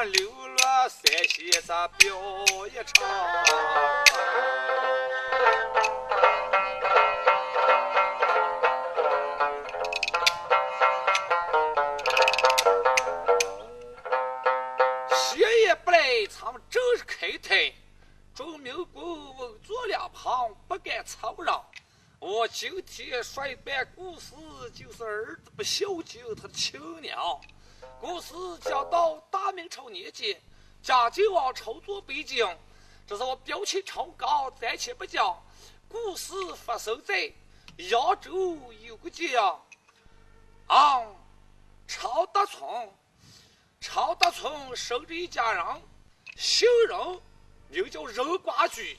[0.00, 2.16] 流落山西咱表
[2.66, 3.06] 一场。
[15.14, 17.72] 歇也不来，常正是开台，
[18.34, 21.64] 众民公稳坐两旁，不敢吵嚷。
[22.18, 24.32] 我今天说一段故事，
[24.74, 27.40] 就是儿子不孝敬他的亲娘。
[28.00, 29.21] 故事讲到
[29.72, 30.38] 大明朝年间，
[30.82, 32.46] 嘉靖王朝作北京。
[33.06, 35.42] 这是我表情超高，暂且不讲。
[35.88, 37.32] 故事发生在
[37.76, 39.64] 扬州有个叫
[40.66, 41.06] 啊
[41.86, 42.90] 常德村，
[43.80, 45.82] 常德村生着一家人，
[46.36, 47.20] 姓任，
[47.68, 48.98] 名叫任寡居，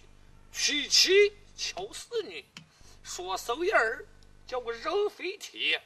[0.51, 2.43] 娶妻乔四女，
[3.03, 4.03] 说生一儿。
[4.45, 5.81] 叫个任飞天，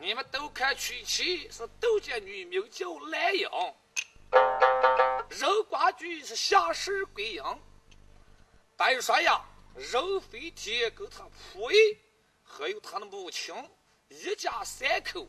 [0.00, 3.48] 你们都看娶妻是窦家女，名叫兰英；
[5.28, 7.42] 任寡居是下世归阴。
[8.76, 11.98] 单说呀，任飞天跟他仆役，
[12.44, 13.52] 还有他的母亲，
[14.06, 15.26] 一家三口，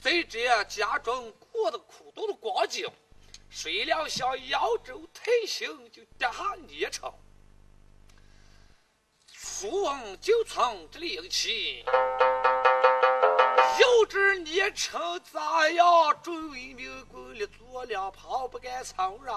[0.00, 2.88] 在这家中过得苦读的光景，
[3.48, 7.14] 谁料想扬州太行就跌下孽城。
[9.28, 11.84] 书翁就从这里起，
[13.78, 16.16] 有志年成咋样？
[16.22, 19.34] 准为民工里做两旁不敢承认。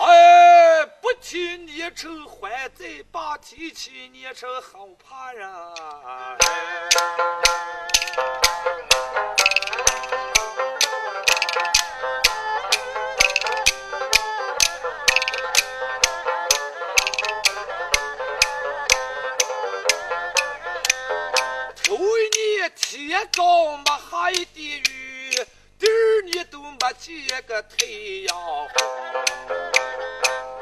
[0.00, 5.48] 哎，不提你成还在，把提起你成很怕人。
[5.50, 6.36] 哎
[27.08, 27.86] 第一个太
[28.26, 28.68] 阳红。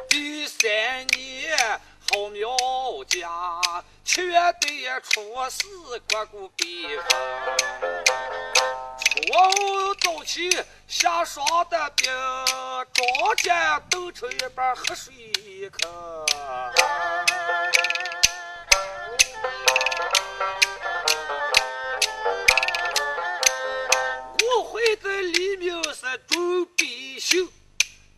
[0.08, 1.58] 第三年
[2.08, 2.48] 好苗
[3.08, 3.28] 家，
[4.04, 5.20] 七月的初
[5.50, 6.64] 四刮过北
[6.98, 7.04] 风。
[9.00, 10.48] 初五早起
[10.86, 12.12] 下霜的冰，
[12.92, 15.12] 庄稼冻成一半黑水
[15.70, 16.24] 坑。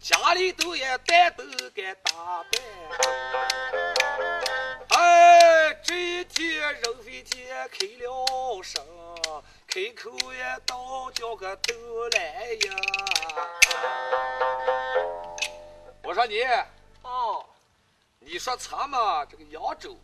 [0.00, 1.44] 家里头也担都
[1.74, 2.50] 该打扮，
[4.88, 8.82] 哎，这一天人飞天开了声，
[9.66, 12.76] 开口也倒叫个都来呀。
[16.04, 16.42] 我说你，
[17.02, 17.44] 哦，
[18.18, 18.98] 你说咱们
[19.30, 19.94] 这个扬州，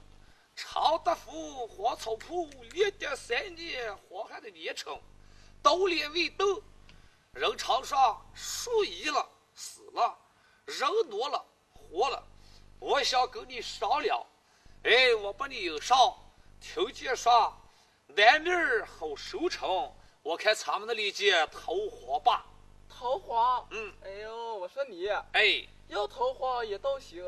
[0.54, 5.00] 常德府黄草铺历代三年黄旱的年成，
[5.64, 6.62] 豆脸未豆，
[7.32, 9.26] 人常说树移了。
[9.54, 10.14] 死了，
[10.66, 12.22] 人挪了，活了。
[12.78, 14.22] 我想跟你商量，
[14.82, 16.14] 哎，我把你引上，
[16.60, 17.50] 听见说
[18.08, 19.90] 南面好收成，
[20.22, 22.44] 我看咱们那里见桃花吧。
[22.86, 23.66] 桃花？
[23.70, 23.90] 嗯。
[24.04, 27.24] 哎呦，我说你，哎，要桃花也倒行。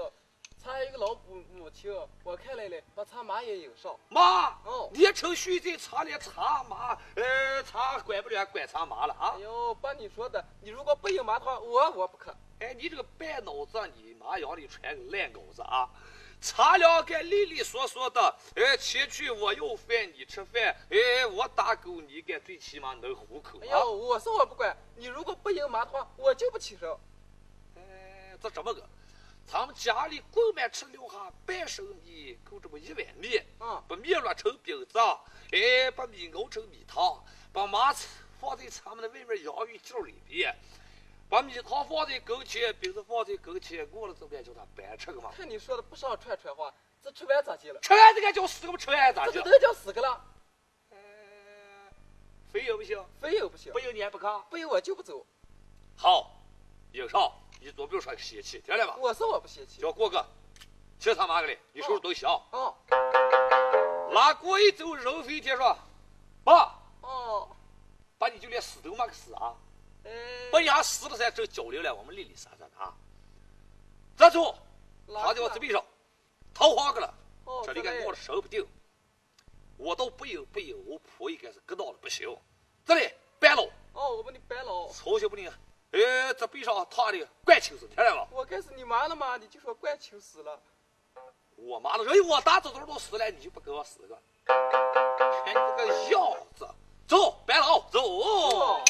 [0.67, 3.97] 咱一个老母母亲，我看来了，把咱妈也引上。
[4.09, 9.35] 妈，哦，年成虚在茶里茶妈，呃，茶管不了，管茶妈了啊。
[9.37, 12.35] 哎呦，把你说的，你如果不引妈的话，我我不可。
[12.59, 15.89] 哎，你这个半脑子，你妈养里穿个烂狗子啊！
[16.41, 23.61] 茶两个利利索索的，哎，前去我要饭你吃饭，哎，我打狗你该最起码能糊口。
[23.63, 26.91] 哎呦，我说我不管，你如果不引妈的话，我就不起身。
[27.77, 28.83] 哎，这怎么个？
[29.47, 33.47] 咱们家里光满吃了哈半生米，够这么一碗面。
[33.61, 34.99] 嗯，把面烙成饼子，
[35.53, 37.95] 哎，把米熬成米汤，把麻
[38.41, 40.53] 放在咱们的外面洋芋镜里边，
[41.29, 44.43] 把米汤放在跟前，饼子放在跟前，过了怎么办？
[44.43, 45.31] 叫他白吃个嘛。
[45.37, 47.81] 看你说的不上串串话，这吃完咋地了？
[47.81, 49.33] 吃完这个叫死个不吃完咋地？
[49.33, 50.25] 这都叫死个了。
[50.91, 50.97] 哎，
[52.53, 55.25] 非有不行，非有不行，不有你也不看，不有我就不走。
[55.97, 56.33] 好，
[56.91, 57.33] 有上。
[57.61, 58.97] 你多不用说泄气，听见吧？
[58.99, 59.81] 我说我不泄气。
[59.81, 60.25] 叫郭哥，
[61.01, 61.59] 去他妈个嘞！
[61.73, 62.41] 你收拾东西啊！
[62.51, 62.75] 哦。
[64.13, 65.77] 拉过一走，人飞天说
[66.45, 67.49] ：“爸。”哦。
[68.19, 69.55] 把，你就连死都没个死啊！
[70.05, 70.11] 哎。
[70.53, 72.95] 把伢死了噻，正交流了，我们理理散散的啊！
[74.17, 74.55] 站住！
[75.13, 75.85] 趴在我这边上，
[76.55, 77.15] 桃花个了。
[77.45, 77.63] 哦。
[77.67, 78.65] 这里该我的手不定，
[79.77, 82.29] 我都不有不有，我婆应该是搁到了不行。
[82.85, 83.63] 这里搬了。
[83.93, 84.89] 哦，我把你搬了。
[84.93, 85.53] 操心不灵。
[85.97, 88.29] 哎，这背上烫的怪青死，听见了？
[88.31, 89.39] 我该是你妈了吗？
[89.39, 90.61] 你就说怪青死了。
[91.57, 94.19] 我妈了，人我大早早都死了，你就不给我死个？
[94.47, 96.69] 看你这个样子，
[97.09, 98.85] 走，白老走。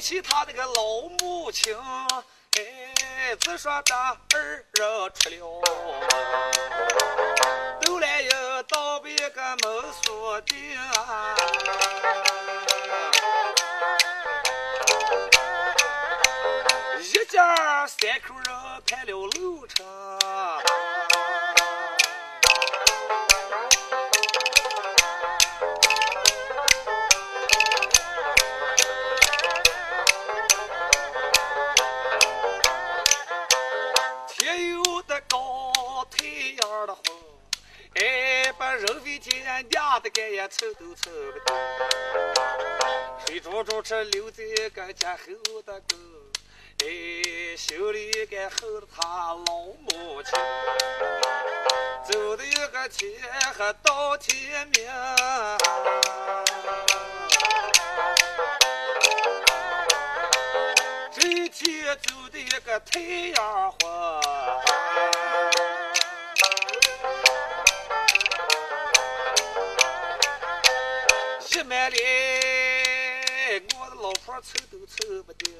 [0.00, 0.72] 其他那个老
[1.18, 1.76] 母亲，
[2.56, 4.64] 哎，只说的儿
[5.10, 6.10] 出了门，
[7.82, 10.56] 都来又倒闭个门锁定，
[17.02, 19.84] 一家三口人排了路程。
[40.60, 41.56] 凑都凑不动，
[43.24, 45.96] 水猪猪吃留在个家后的沟，
[46.80, 48.56] 哎，心里个后
[48.94, 49.54] 他老
[49.88, 50.38] 母亲，
[52.12, 53.10] 走的一个天
[53.56, 54.86] 黑到天明，
[61.10, 65.19] 这天走的一个太阳昏。
[71.60, 71.96] 一气满了，
[73.78, 75.52] 我的老婆抽都抽不掉。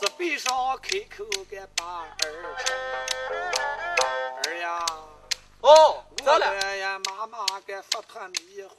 [0.00, 2.06] 这背上开口给把儿
[4.46, 4.86] 唱，儿呀，
[5.60, 6.76] 哦，咋我了？
[6.76, 8.76] 呀妈妈该发他迷糊，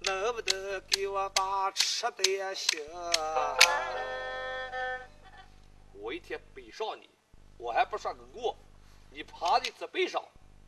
[0.00, 2.80] 能不能给我把吃的行？
[5.92, 7.08] 我一天背上你，
[7.58, 8.56] 我还不算个饿，
[9.10, 10.20] 你爬在这背上，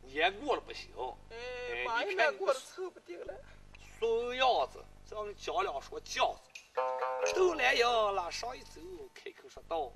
[0.07, 0.89] 你也饿了不行。
[1.29, 3.33] 哎，妈呀，那过了凑不定了。
[3.99, 8.79] 怂样子，这样讲两说轿子，都来样了，上一走，
[9.13, 9.91] 开口说道：“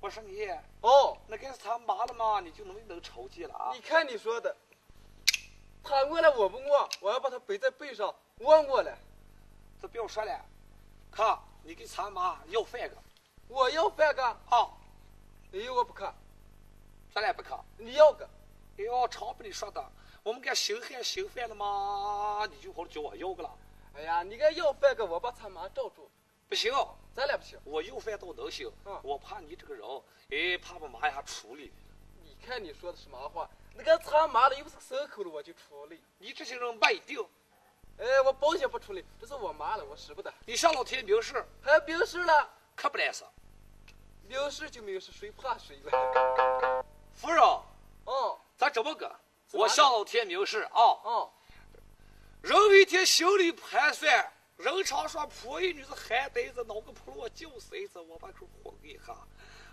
[0.00, 0.46] 我说你，
[0.82, 2.40] 哦，那该是他妈了吗？
[2.40, 3.80] 你就能能瞅见了啊你？
[3.80, 4.54] 看你说的，
[5.82, 8.94] 他饿了我不饿，我要把他背在背上，我饿了，
[9.80, 10.44] 这不要说了，
[11.10, 12.96] 看你给他妈要饭个
[13.48, 14.68] 我要饭个，啊，
[15.52, 16.14] 哎呦我不看，
[17.14, 17.58] 咱俩不看。
[17.78, 18.28] 你要个，
[18.78, 19.84] 哎呦，常不你说的，
[20.22, 22.46] 我们该行汉行饭了吗？
[22.48, 23.50] 你就好叫我要个了，
[23.94, 26.08] 哎呀，你该要饭个，我把他妈罩住，
[26.48, 26.72] 不行，
[27.12, 27.58] 咱俩不行。
[27.64, 29.84] 我要饭倒能行，嗯我怕你这个人，
[30.30, 31.72] 哎，怕把妈呀处理。
[32.22, 33.50] 你看你说的什么话？
[33.74, 36.00] 那个他妈的又不是牲口了，我就处理。
[36.18, 37.28] 你这些人卖掉，
[37.98, 40.32] 哎，我保险不处理，这是我妈了，我使不得。
[40.46, 43.24] 你向老天明示，还明示了，可不来事。
[44.28, 46.84] 明示就明示，谁怕谁了？
[47.14, 47.42] 夫人，
[48.04, 49.08] 哦咱这么个，
[49.52, 51.30] 我向老天明示啊，嗯，
[52.42, 59.16] 人为天心里盘算，人常说婆姨女子寒呆子，脑个破落旧孙子，我把口混一下。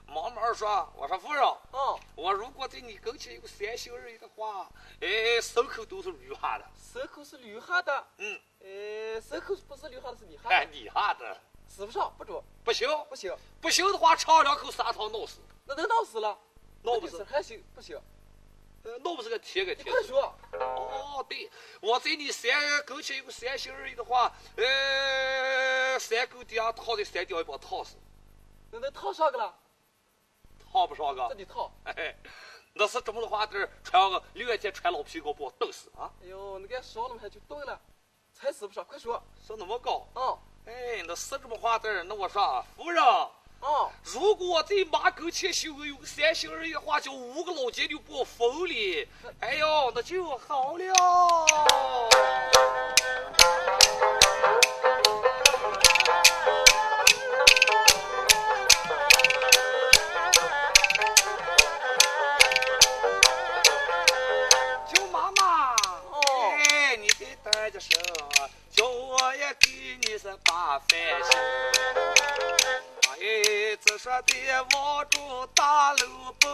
[0.08, 4.70] 慢慢说，我说夫人，嗯，我如果在你跟前有个三心二意的话，
[5.02, 5.08] 哎，
[5.42, 11.36] 牲口都是驴哈的，牲口是驴哈的，嗯，哎，牲口不是驴哈的，是你哈哎，的，你哈的，
[11.68, 16.38] 使不上，不中，不行，不行，不行的话，尝两口砂糖闹死，那能闹死了？
[16.84, 17.24] 闹不死。
[17.24, 18.00] 还行，不行，
[18.86, 19.92] 呃闹不是个铁个铁。
[20.04, 21.50] 说，哦，对，
[21.82, 22.54] 我在你山
[22.86, 27.96] 沟前有个山心二意的话，呃，山沟底下套在山顶，也把我套死，
[28.72, 29.54] 那能套上个了？
[30.72, 31.36] 套不上个这。
[31.36, 31.72] 得套。
[31.84, 32.16] 哎，
[32.74, 36.12] 那是这么的话，这穿个六月天穿老皮袄把我冻死啊！
[36.22, 37.80] 哎呦，那个烧了还就冻了，
[38.34, 39.22] 才死不上，快说。
[39.48, 40.38] 说那么高，嗯
[40.68, 43.04] 哎，那是这么话子儿，那我说啊夫人，
[43.66, 49.08] 哦，如果在马沟前修个有个三心二意的话，叫五个老街就把我封了，
[49.40, 50.86] 哎呦，那就好了。
[64.94, 66.22] 舅妈妈，哦
[66.70, 68.00] 哎，你给大家说，
[68.70, 70.88] 叫我也给你是把饭
[71.24, 72.65] 行。
[73.18, 74.34] 哎，这说的
[74.74, 76.52] 望住大楼本，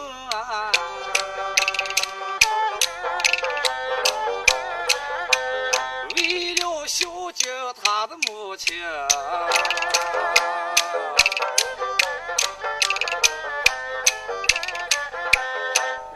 [6.16, 7.50] 为了孝敬
[7.82, 8.80] 他的母亲。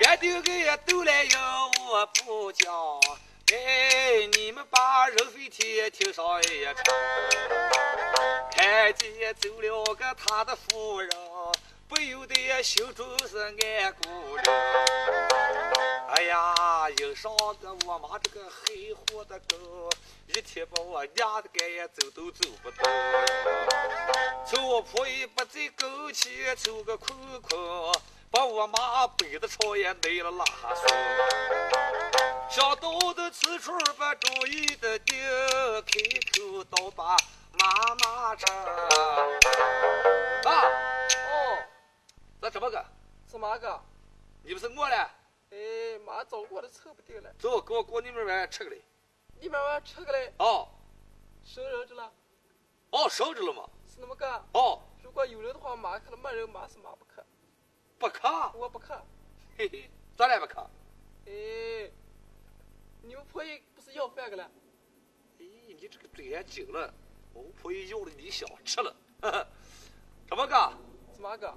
[0.04, 2.72] 俺丢个也都来要我不讲，
[3.52, 6.84] 哎，你们把人飞天听上一唱，
[8.50, 11.08] 看见走了个他的夫人，
[11.86, 14.50] 不由得心中是暗咕噜。
[16.08, 19.88] 哎呀，又上个我妈这个黑火的狗，
[20.26, 22.84] 一天把我压得该也走都走不动。
[24.44, 27.60] 瞅我婆姨不在跟前，走个困困，
[28.28, 30.82] 把我妈背的朝也累了拉手。
[32.48, 35.16] 想到的此处把主意的定，
[35.84, 36.00] 开
[36.32, 37.16] 口倒把
[37.58, 38.54] 妈妈称。
[40.44, 40.62] 啊，
[41.28, 41.58] 哦，
[42.40, 42.84] 那怎么个？
[43.30, 43.80] 是嘛个？
[44.42, 45.10] 你不是饿了？
[45.50, 48.76] 哎，妈早过得凑不定了，走，给我锅里面碗吃个来。
[49.40, 50.68] 你慢慢吃个嘞，哦，
[51.44, 52.12] 生人着了，
[52.90, 53.68] 哦，生着了吗？
[53.86, 54.26] 是那么个。
[54.52, 57.24] 哦，如果有人的话，妈可能没人，妈是妈不看，
[57.98, 59.04] 不看，我不看。
[59.58, 60.64] 嘿嘿，咱俩不看。
[61.26, 61.90] 哎，
[63.06, 64.50] 你们婆姨不是要饭个了？
[65.38, 66.92] 咦，你这个嘴还紧了，
[67.32, 68.94] 我婆姨要了你想吃了。
[69.20, 69.46] 呵呵
[70.28, 70.72] 怎么个？
[71.14, 71.56] 是嘛个？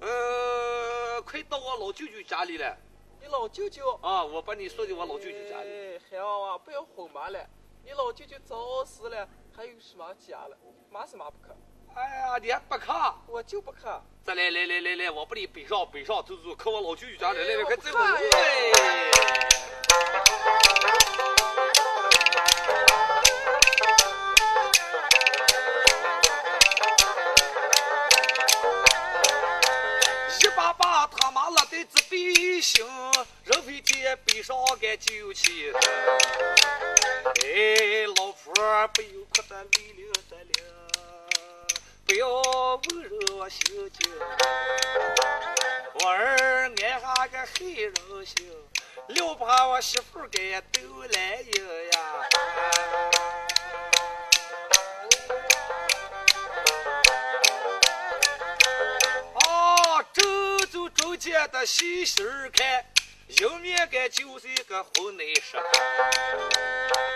[0.00, 2.76] 呃，快到我老舅舅家里了
[3.20, 3.98] 你老舅舅。
[4.02, 4.22] 啊！
[4.24, 5.68] 我把你送到我老舅舅家里。
[5.68, 7.44] 哎，海娃娃，不要哄妈了。
[7.82, 10.56] 你老舅舅早死了，还有什么家了？
[10.90, 11.56] 妈是妈不可，
[11.96, 13.14] 哎呀，你还不看？
[13.26, 14.00] 我就不看。
[14.22, 17.90] 再来来来来来，我把你背上背上走走，看我老舅舅家里来来，快走！
[17.90, 18.20] 不看哎。
[31.06, 32.84] 他妈拉的这背心，
[33.44, 35.72] 人非天背上个酒气，
[37.42, 40.52] 哎，老婆不由哭得泪流的了，
[42.06, 42.26] 不要
[42.76, 44.10] 温柔我心境，
[46.00, 47.94] 我儿爱下个黑人
[48.24, 48.50] 心，
[49.08, 52.28] 留把我媳妇该都来有呀。
[61.14, 62.84] 走中间的细心儿看。
[63.28, 65.58] 迎面个就是一个湖南省，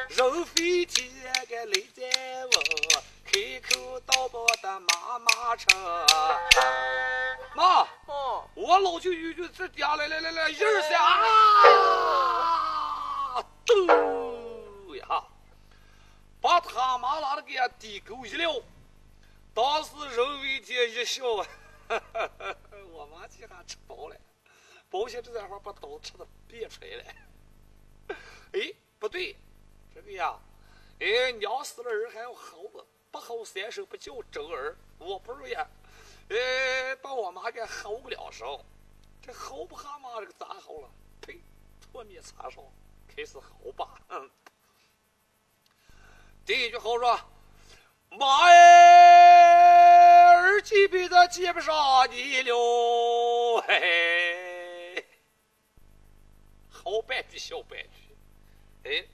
[0.08, 1.10] 人飞天
[1.46, 2.02] 个雷在
[2.44, 2.52] 问，
[3.26, 5.78] 开口道报的妈妈称。
[7.54, 10.98] 妈，哦，我老舅舅舅这家来来来来，一二三
[13.34, 15.24] 啊，嘟呀，
[16.40, 18.62] 把他妈拉的给俺地沟一撂，
[19.52, 21.22] 当时人为天一笑，
[22.92, 24.16] 我妈这下吃饱了。
[24.90, 28.16] 保险这家伙把刀吃的别出来了。
[28.52, 29.36] 哎，不对，
[29.94, 30.38] 这个呀，
[31.00, 32.84] 哎，娘死了儿还要好吧？
[33.10, 35.66] 不好三声不叫真儿，我不如呀，
[36.30, 38.58] 哎，把我妈给吼个两声，
[39.20, 40.90] 这吼不下妈这个咋好了？
[41.20, 41.40] 呸，
[41.92, 42.70] 唾面擦手，
[43.14, 44.00] 开始吼吧。
[44.08, 44.30] 嗯，
[46.44, 47.18] 第一句好说，
[48.10, 49.27] 妈哎，
[50.48, 55.06] 儿这辈子见不上你了，嘿嘿。
[56.70, 58.16] 好半句，小半句，
[58.84, 59.04] 哎，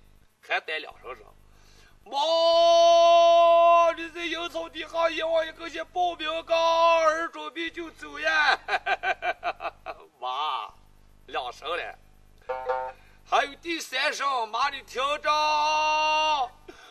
[0.40, 1.24] 还带两声声。
[2.06, 6.56] 妈，你在营草地下养一个些报名岗，
[7.02, 8.60] 儿准备就走呀。
[10.20, 10.72] 妈，
[11.26, 11.98] 两声了，
[13.24, 15.30] 还有第三声，妈你听着，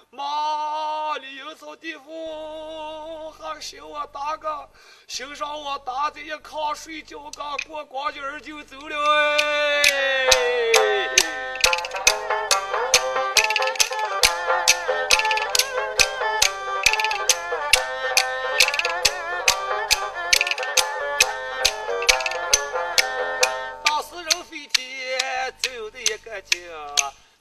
[0.10, 3.23] 妈，你营草地府
[3.62, 4.70] 行我大哥，
[5.08, 9.84] 欣赏我打在一炕睡觉刚过光景儿就走了哎。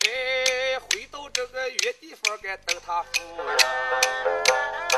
[0.04, 4.91] 哎，回到这个原地方，该等他夫人。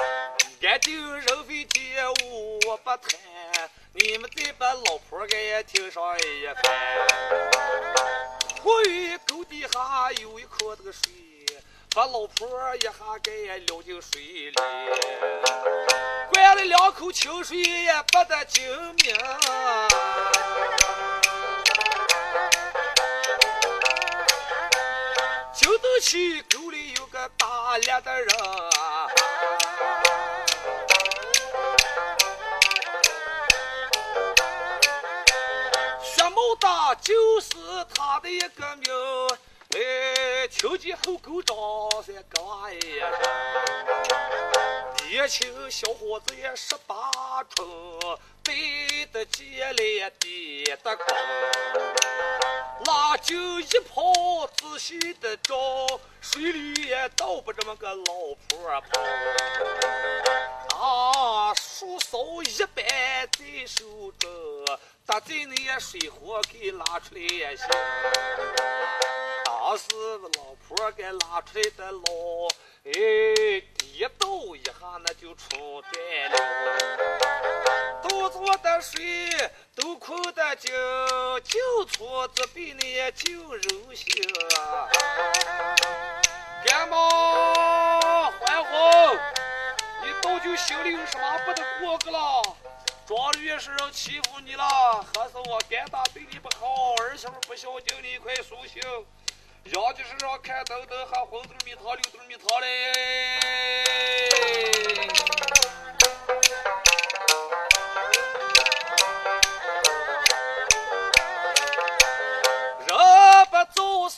[0.66, 2.07] 俺定人非天，
[2.66, 3.20] 我不贪。
[3.92, 6.64] 你们再把老婆给听上一番。
[8.62, 11.03] 或于沟底下有一口这个水，
[11.94, 14.55] 把老婆一下给撩进水里。
[16.33, 19.14] 灌了两口清水，也不得精明。
[25.55, 28.29] 就得起沟里有个打猎的人，
[37.00, 37.57] 就是
[37.94, 38.92] 他的一个名。
[39.76, 41.57] 哎，听见后沟张
[42.02, 42.76] 三个娃哎，
[45.09, 47.11] 年轻小伙子也十八
[47.57, 47.66] 春，
[48.44, 49.72] 对得起来
[50.20, 51.04] 跌得高。
[52.87, 55.57] 那就一泡，仔细的找，
[56.20, 59.00] 水里也倒不这么个老婆泡。
[65.14, 67.68] 搭在那水火给拉出来也行。
[69.44, 72.03] 当时老婆给拉出来的捞，
[72.83, 72.90] 哎，
[73.85, 74.72] 一倒一下
[75.07, 76.35] 那就出来了。
[78.03, 80.72] 肚子的水，都困的紧
[81.44, 84.12] 就搓子比那就柔性。
[86.66, 89.16] 干妈，欢欢，
[90.03, 92.42] 你到底心里有什么不得过个了？
[93.06, 94.64] 庄里也是人欺负你了，
[95.14, 96.94] 还是我干大对你不好？
[97.02, 98.80] 儿媳妇不孝敬你，快苏醒！
[99.64, 102.66] 杨家身上看灯灯，还红豆米汤、绿豆米汤嘞。
[112.86, 112.96] 人
[113.50, 114.16] 不走是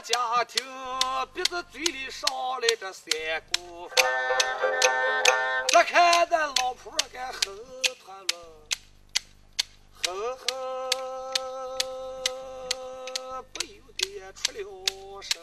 [0.00, 0.64] 家庭，
[1.34, 2.26] 鼻子嘴里上
[2.60, 3.12] 来的三
[3.52, 3.96] 股风，
[5.68, 7.40] 这看咱老婆该哼
[8.06, 8.28] 他了，
[10.04, 10.50] 呵呵，
[13.52, 14.58] 不由得出了
[15.20, 15.42] 声。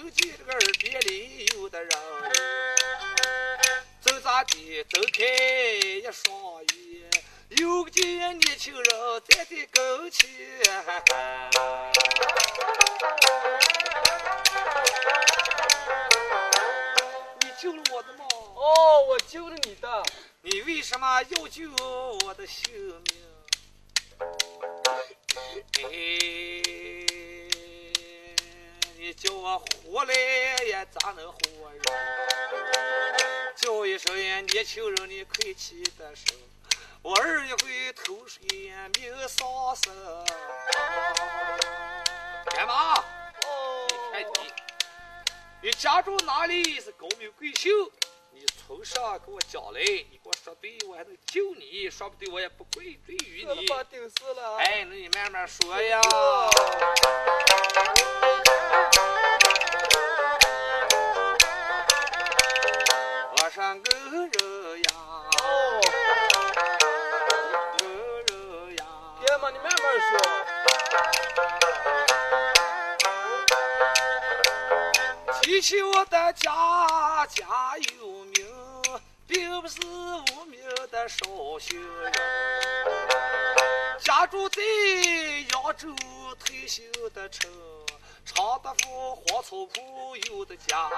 [0.00, 1.90] 就见这个耳边里有的人
[4.00, 5.22] 走咋地睁开
[5.76, 6.34] 一双
[6.74, 7.10] 眼
[7.50, 8.84] 又见年轻人
[9.28, 10.26] 站在跟前
[17.42, 18.26] 你救了我的梦。
[18.54, 20.02] 哦我救了你的。
[20.40, 21.70] 你为什么要救
[22.24, 22.72] 我的性
[25.82, 26.99] 命？
[29.14, 30.14] 叫我活来
[30.64, 31.38] 也咋能活
[31.74, 31.82] 呀？
[33.56, 36.32] 叫一声呀，年轻人，你快起得手，
[37.02, 38.42] 我儿一回偷水
[38.98, 39.46] 命丧
[39.76, 39.94] 生。
[42.46, 42.94] 干嘛？
[43.46, 44.52] 哦，你看你，
[45.62, 46.80] 你家住哪里？
[46.80, 47.70] 是高明贵姓？
[48.32, 53.66] 你从上给我讲来，你给我说对，我还能救你；说不对，我也不归罪于你。
[53.66, 54.56] 把顶死了。
[54.56, 56.00] 哎，那你慢慢说呀。
[63.32, 64.30] 我说个人
[64.84, 64.88] 呀，
[67.76, 67.80] 个
[68.28, 68.30] 人
[68.76, 68.80] 呀。
[69.20, 70.10] 爹妈，你慢慢说。
[75.42, 78.46] 提起我的家，家有名，
[79.26, 80.60] 并不是无名
[80.92, 81.26] 的绍
[81.58, 82.12] 兴人。
[83.98, 84.62] 家住在
[85.52, 85.88] 扬州
[86.44, 87.50] 退休的城，
[88.24, 90.88] 常德府黄草铺有的家。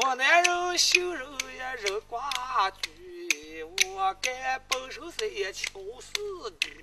[0.00, 2.30] 我男人姓任也任挂
[2.82, 6.76] 居，我干本手山也敲四句。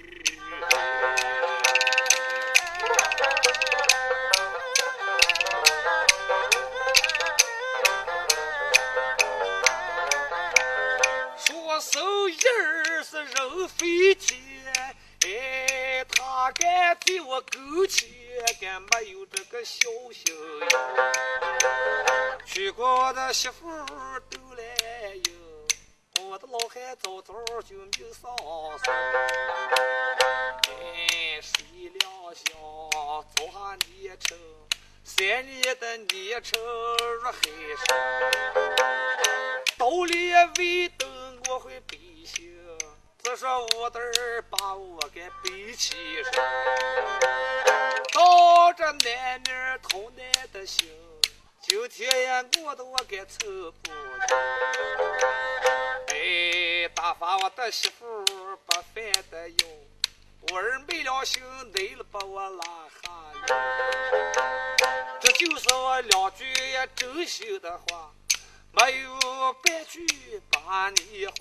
[11.38, 18.21] 说手印儿是人飞天，哎，他敢对我勾起，
[18.60, 20.34] 敢没有这个孝心。
[22.46, 23.68] 娶过的媳妇
[24.30, 24.64] 都来
[25.16, 25.32] 哟，
[26.22, 28.36] 我的老汉早早就命丧
[28.84, 28.94] 生。
[30.68, 31.64] 哎，谁
[32.00, 32.56] 料想，
[33.36, 34.38] 早下年成，
[35.04, 37.34] 三年的年成入海
[37.78, 37.88] 深。
[39.78, 41.10] 到了未等
[41.50, 42.61] 我会背心，
[43.32, 43.98] 只说我的
[44.50, 46.34] 把我给背起身。
[48.12, 50.90] 到这南面头南的心，
[51.62, 53.48] 今天呀我都我给凑
[53.82, 54.36] 不着。
[56.08, 58.26] 哎，打发我的媳妇
[58.66, 59.70] 把饭的用，
[60.52, 61.42] 我儿没了心，
[61.76, 62.66] 累了把我拉
[63.02, 63.10] 下
[63.48, 64.76] 来。
[65.22, 68.12] 这就是我两句也真心的话。
[68.74, 70.08] 没有半句
[70.50, 71.36] 把你混。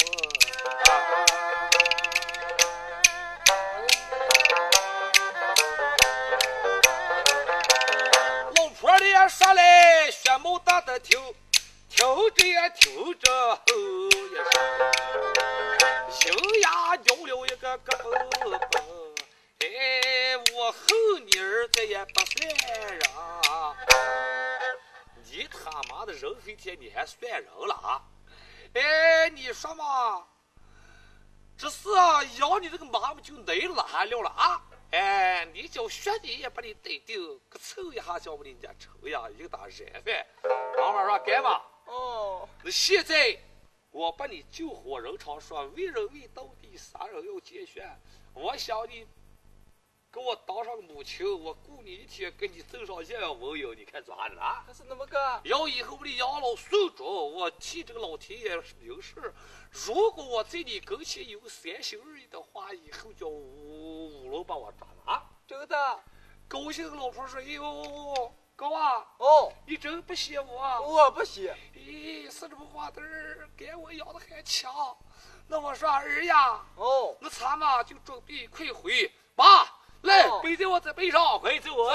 [8.56, 11.20] 老婆的说来，血毛大的听，
[11.88, 13.62] 听着呀听着吼
[14.10, 14.52] 一声，
[16.10, 17.96] 心呀掉了一个咯
[18.42, 18.82] 嘣嘣。
[19.60, 19.64] 哎，
[20.52, 20.78] 我吼
[21.24, 23.00] 你儿子也不算人。
[25.30, 28.02] 你他妈的人飞天，你还算人了啊？
[28.74, 30.26] 哎，你说嘛？
[31.56, 34.60] 这是啊，养你这个妈妈就累了还了了啊？
[34.90, 40.26] 哎，你叫学你也把你逮定，可凑一下叫不人家抽呀，一个大人饭。
[40.76, 41.62] 妈妈说干嘛？
[41.86, 43.38] 哦，那现在
[43.92, 47.88] 我把你救活，人常说为人为到底，杀人要见血。
[48.32, 49.06] 我想你
[50.12, 54.64] 给我当上个母亲，我雇你一天，给你挣上一万文银，你看咋的啊？
[54.66, 55.40] 他是那么个。
[55.44, 59.32] 要以后我的养老送终，我替这个老天爷明示，
[59.70, 65.30] 如果我在你跟前有三心二意的话，以后叫五五楼把我抓了啊！
[65.46, 66.00] 真的。
[66.48, 70.80] 高兴的老婆说：“哎呦，高啊，哦，你真不嫌我啊？
[70.80, 71.56] 我不嫌。
[71.72, 74.96] 咦，是这么话的儿，给我养的还强。
[75.46, 81.94] 那我说儿呀，哦，那咱们就准备快回，爸，来哦背在我这背上，快走来。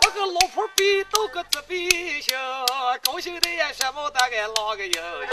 [0.00, 2.38] 那个老婆背到个这背上，
[3.02, 5.28] 高兴的也什么大概拉个悠悠。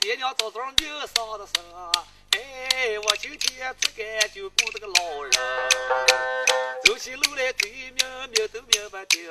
[0.00, 1.62] 爹娘早早应上了身，
[2.30, 5.32] 哎，我今天自敢就顾这个老人，
[6.84, 9.28] 走起路来嘴明明都明白听，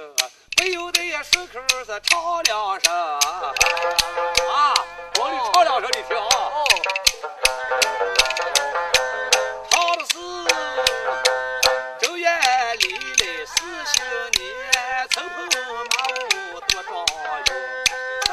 [0.58, 1.53] 不由得也顺口
[1.86, 2.93] 是唱两声。
[4.51, 4.73] 啊，
[5.13, 6.17] 风里唱两声你听。
[9.69, 10.13] 唱的是
[11.97, 12.30] 正月
[12.82, 14.03] 里来是新
[14.38, 17.06] 年，春风满楼多状
[17.45, 17.49] 元，
[18.25, 18.30] 头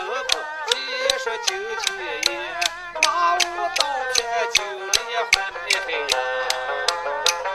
[0.73, 1.49] 一句说今
[1.87, 2.24] 天。
[3.77, 3.81] 倒
[4.15, 4.17] 片
[4.53, 4.95] 揪人家，
[5.33, 5.35] 还
[6.11, 6.15] 呀？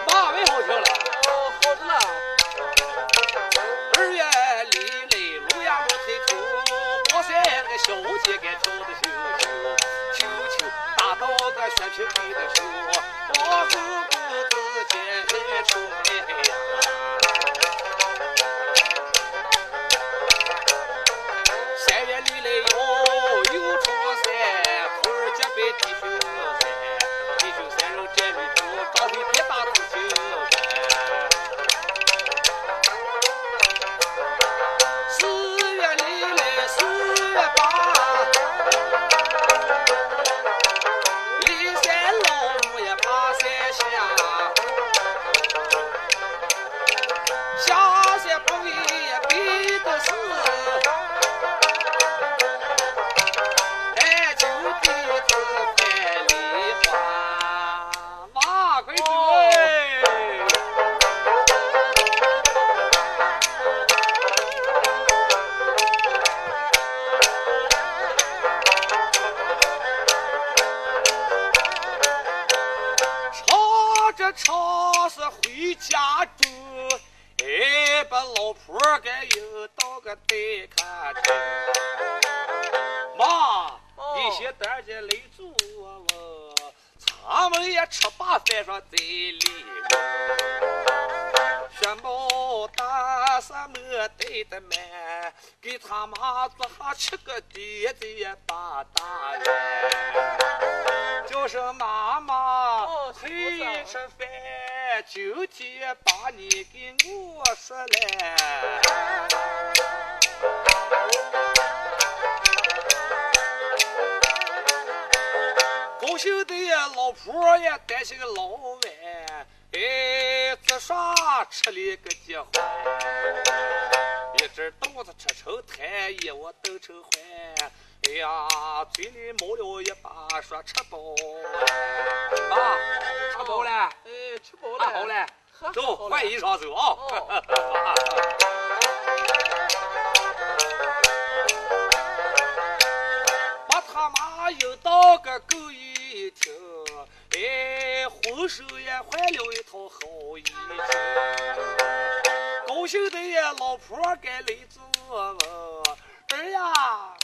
[0.08, 0.84] 马尾好听了，
[1.26, 1.28] 好
[1.76, 1.80] 着！
[3.98, 4.18] 二月
[4.72, 4.76] 里
[5.10, 5.68] 来，芦芽
[6.28, 6.30] 头，
[7.12, 7.30] 高山
[7.70, 7.88] 那小
[8.24, 9.04] 姐该跳得羞
[9.40, 9.44] 羞
[10.14, 10.20] 羞
[10.58, 10.60] 羞，
[10.98, 12.58] 大嫂子雪皮皮的梳，
[13.36, 13.72] 我和
[14.10, 14.14] 姑
[14.50, 14.52] 子
[14.90, 14.94] 姐
[15.68, 15.86] 出来
[16.18, 17.19] 呀。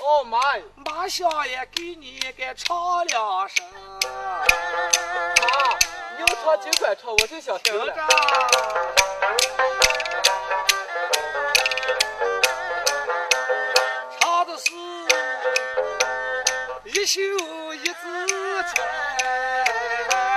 [0.06, 1.08] 老妈呀大
[1.48, 3.65] 也给你个唱两声
[4.06, 4.46] 啊
[6.15, 7.91] 你要唱尽管唱我就想听着
[14.20, 14.74] 唱的是
[16.84, 17.20] 一绣
[17.74, 18.28] 一只
[18.76, 18.76] 船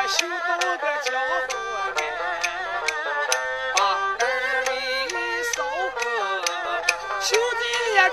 [0.08, 1.87] 修绣到了江湖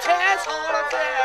[0.01, 1.15] 柴草了在。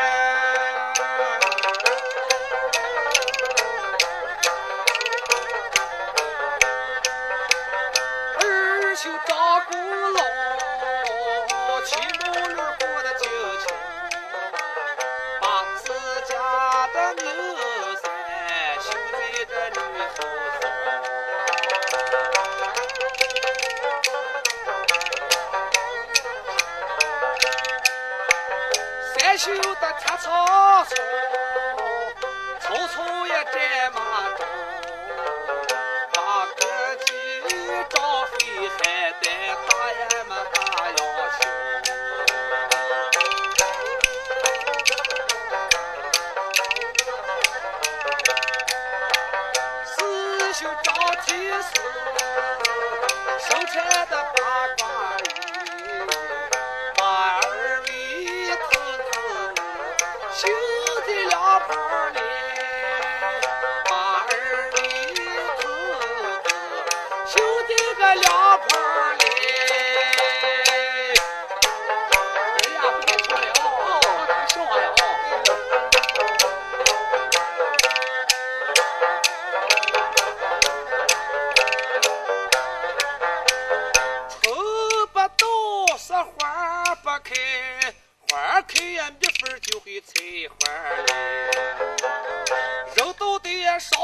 [30.21, 31.30] 서서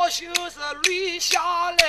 [0.08, 1.40] 就是泪下
[1.72, 1.85] 来。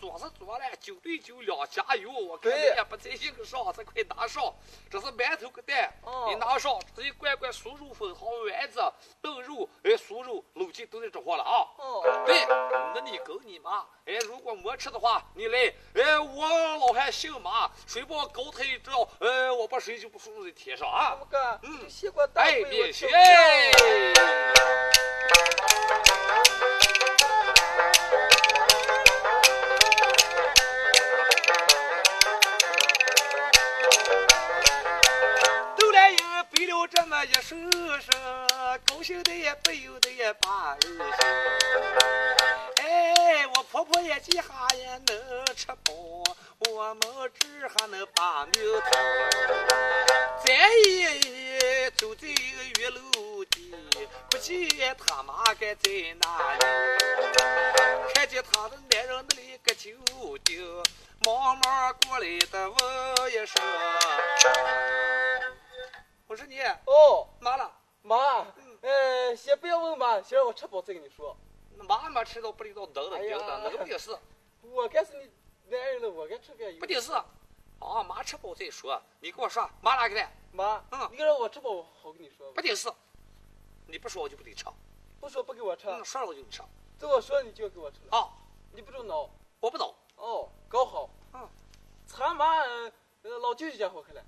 [0.00, 2.10] 做是做了，九对九两加油。
[2.10, 4.54] 我看你对也不在这个上，这快拿上。
[4.90, 8.80] 这是馒头个蛋，哦你拿上，这一罐罐酥肉粉好丸子、
[9.20, 11.66] 炖肉，哎，酥肉、卤鸡都在这货了啊。
[11.78, 12.44] 哦，对，
[12.94, 21.26] 那你跟你妈，哎，如果没吃的话，你来，哎，我老汉姓马，谁把我高抬一招，呃，我把谁就不输在天上啊怎么！
[21.30, 21.60] 干？
[21.62, 23.06] 嗯这西瓜大哎，别吃
[37.48, 38.12] 这么一首声，
[38.86, 41.02] 高兴的也不由得也把人心。
[42.82, 45.94] 哎，我婆婆也几哈也能吃饱，
[46.70, 47.00] 我们
[47.40, 48.90] 这还能把命头。
[50.44, 53.00] 再一走在一个月楼
[53.46, 53.74] 底，
[54.28, 56.60] 不见他妈该在哪里？
[58.14, 59.88] 看见他的男人那里个酒
[60.44, 60.82] 丢，
[61.24, 63.64] 忙忙过来的问一声
[66.28, 67.72] ：“我是你哦，妈了？
[68.02, 68.46] 妈，
[68.82, 71.34] 呃，先不要问妈，先让我吃饱再跟你说。
[71.74, 74.14] 那妈没吃到不知道能的哎呀丢的，那个不顶事，
[74.60, 75.30] 我该是你
[75.70, 76.84] 男人了，我该吃点油不。
[76.84, 77.12] 顶事。
[77.14, 79.00] 啊，妈吃饱再说。
[79.20, 80.30] 你跟我说，妈哪个来？
[80.52, 82.60] 妈，嗯你让我吃饱，我好跟你说不。
[82.60, 82.92] 顶事。
[83.86, 84.66] 你不说我就不得吃，
[85.20, 86.62] 不说不给我吃，嗯，说了我就给你吃。
[86.98, 88.18] 这我说你就要给我吃了。
[88.18, 88.28] 啊，
[88.74, 89.30] 你不准闹。
[89.60, 89.94] 我不懂。
[90.16, 91.08] 哦，搞好。
[91.32, 91.48] 嗯。
[92.04, 94.22] 咱妈呃老舅舅家好看了。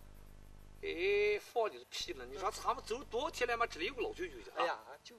[0.82, 2.24] 哎，放你的屁了！
[2.26, 3.66] 你说咱们走了多少天了嘛？
[3.66, 4.52] 这里有个老舅舅家。
[4.56, 5.14] 哎，呀，就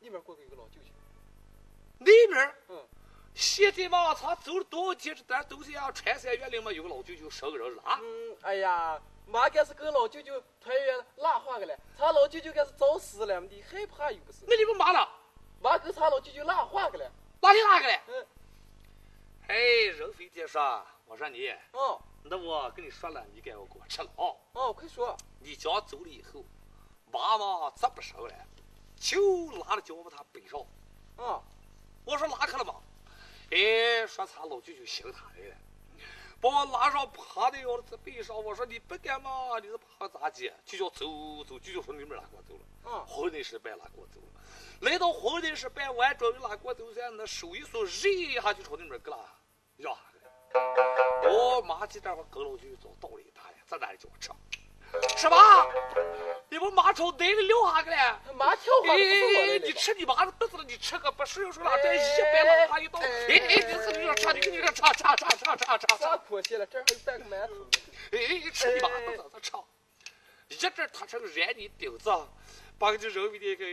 [0.00, 0.90] 里面过个有个老舅舅。
[1.98, 2.88] 那边儿嗯。
[3.32, 8.00] 现在嘛，咱走了多少天，这咱都是样穿山越岭嘛，有个老舅舅生个人了啊。
[8.02, 14.44] 嗯，哎呀，妈该是跟老舅舅团圆拉话个了，他老舅舅该是早死了，你害怕有个事。
[14.48, 15.08] 那你们妈了？
[15.60, 17.12] 妈跟他老舅舅拉话个了。
[17.40, 18.00] 哪里哪个嘞？
[18.08, 18.26] 嗯，
[19.46, 19.56] 哎，
[19.96, 24.36] 人非得说，我说你，哦那我跟你说了，你该我给我吃了啊。
[24.52, 25.16] 哦，快说。
[25.40, 26.44] 你家走了以后，
[27.10, 28.34] 妈妈咋不生了？
[28.96, 30.60] 就拉着脚把他背上。
[31.16, 31.42] 啊，
[32.04, 32.74] 我说拉开了吗？
[33.50, 35.56] 哎，说他老舅舅寻他来了。
[36.40, 38.36] 把我拉上趴在我的背上。
[38.42, 39.58] 我说你不干嘛？
[39.60, 40.52] 你是怕咋的？
[40.64, 41.06] 就叫走
[41.44, 42.60] 走，就叫说你们拉过走了。
[42.84, 44.40] 嗯，婚礼失败拉过走了。
[44.80, 49.18] 来到婚礼失败完，终于拉过走噻，那手一松，人一下就朝那边搁了，
[49.78, 49.90] 呀！
[51.30, 54.30] 我妈记这会跟了就找道理大爷，在那里叫我吃。
[55.16, 55.68] 吃吧，
[56.48, 57.96] 你不马朝袋里撂下个嘞？
[58.34, 67.54] 马跳花哎，你吃你妈的肚子了，你吃个不顺手了，这一百老他一刀，哎哎，你是你说吃，你你说吃吃吃吃吃吃啥可惜了，这还有半个馒头。
[68.10, 69.52] 哎，你吃你妈肚子，他吃。
[70.48, 72.10] 一阵他成燃你钉子，
[72.76, 73.64] 把你扔给个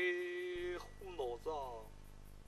[0.79, 1.49] 糊脑子。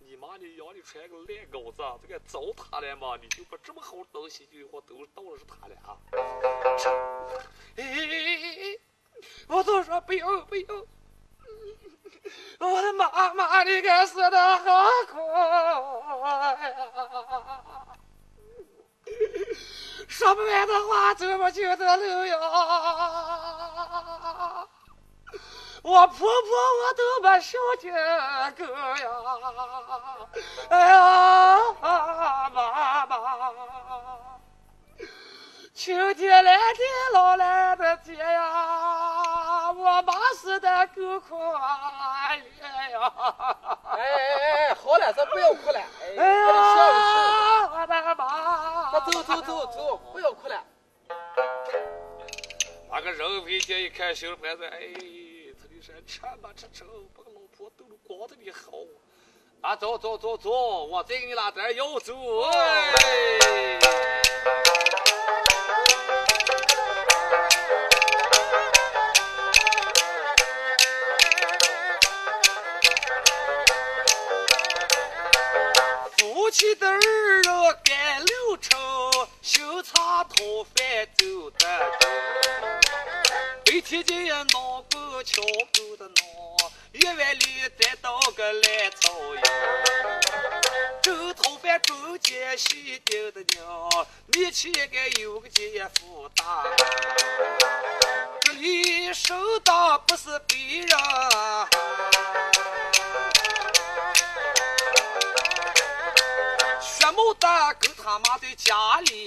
[0.09, 3.15] 你妈你养你出来个烂羔子，这个糟蹋了嘛？
[3.21, 5.95] 你就把这么好的东西就我都倒了是他的啊！
[7.75, 8.79] 哎！
[9.47, 10.63] 我都说不要不要！
[12.57, 15.21] 我的妈妈，你该死的好快
[16.23, 16.57] 呀！
[20.07, 22.39] 说不完的话，走不尽的路呀！
[25.81, 27.93] 我婆婆我都把小天
[28.57, 28.99] 狗呀！
[30.69, 33.17] 哎呀，妈妈！
[35.73, 41.49] 秋天来的老来的天呀，我妈死的够可怜
[42.91, 43.13] 呀！
[43.85, 45.79] 哎哎哎，好了，咱不要哭了。
[46.17, 48.91] 哎呀，我的妈！
[48.91, 50.61] 那走走走走，不要哭了。
[52.91, 54.77] 那个人肥姐一看，心里盘算：哎，
[55.81, 56.83] 吃吧吃吃，
[57.15, 58.71] 把个老婆逗得光着你好。
[59.61, 60.49] 啊，走走走走，
[60.85, 62.13] 我再给你拉点油走。
[62.41, 63.79] 哎。
[76.17, 76.98] 夫妻的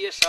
[0.02, 0.28] 家里生，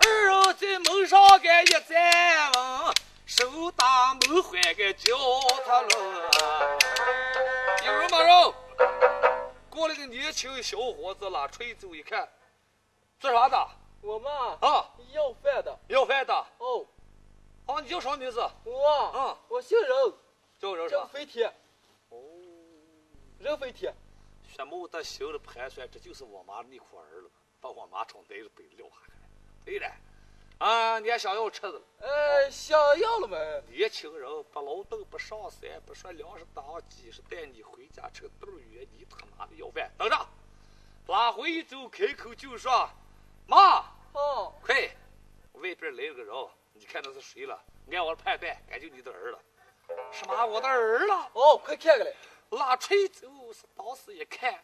[0.00, 5.16] 二人在门上个一站稳，手打门环个叫
[5.64, 5.88] 他了。
[7.86, 8.22] 有人吗？
[8.22, 8.54] 人，
[9.70, 12.28] 过来个年轻小伙子拉锤走一看，
[13.18, 13.68] 做啥的？
[14.02, 14.84] 我嘛啊，
[15.14, 15.78] 要饭的。
[15.88, 16.34] 要饭的。
[16.58, 16.84] 哦。
[17.66, 18.38] 哦，你叫啥名字？
[18.64, 20.12] 我，嗯，我姓任，
[20.60, 21.50] 叫任叫飞铁。
[23.44, 23.92] 哦，任飞铁。
[24.48, 27.30] 薛某的心里盘算，这就是我妈那苦儿了，
[27.60, 29.14] 把我妈从袋子背撂下来。
[29.64, 29.90] 对了，
[30.58, 31.80] 啊，你还想要吃的？
[31.98, 33.36] 呃，想要了嘛。
[33.68, 39.90] 年轻人不劳动不上山，不说粮食当饥，是带你回家吃豆圆，你他妈的要饭！
[39.98, 40.26] 等着，
[41.08, 42.88] 拉回一走，开口就说
[43.46, 43.80] ：“妈，
[44.12, 44.74] 哦，快，
[45.54, 46.34] 外边来了个人。”
[46.72, 47.62] 你看那是谁了？
[47.92, 49.38] 按我的判断，俺就你的儿了。
[50.12, 50.46] 什么？
[50.46, 51.30] 我的儿了？
[51.34, 52.14] 哦，快看看来。
[52.50, 54.62] 拉锤走是当时一看，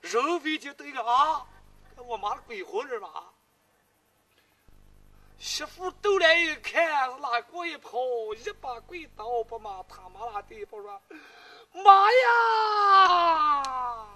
[0.00, 1.46] 人飞就对个啊，
[1.96, 3.24] 我妈的鬼魂是吧。
[5.38, 7.98] 媳妇斗来一看，是拉过一跑，
[8.36, 11.00] 一把跪倒，不骂他妈拉的，不说
[11.72, 14.06] 妈呀！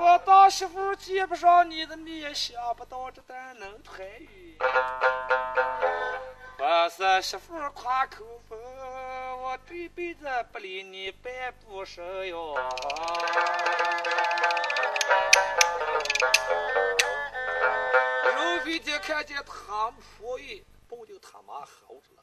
[0.00, 4.58] 我当媳妇见不上你的面，想不到这单能团圆。
[6.58, 8.58] 我是媳妇夸口风，
[9.48, 11.32] 我这辈子不离你半
[11.64, 12.54] 步身哟。
[18.24, 22.22] 刘飞姐看见他婆姨抱着他妈吼着了，